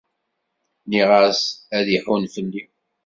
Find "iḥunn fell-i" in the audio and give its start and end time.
1.97-2.63